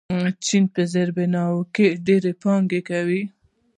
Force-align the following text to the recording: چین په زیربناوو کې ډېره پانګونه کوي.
چین 0.45 0.63
په 0.73 0.81
زیربناوو 0.93 1.69
کې 1.75 1.85
ډېره 2.05 2.31
پانګونه 2.41 2.79
کوي. 2.89 3.23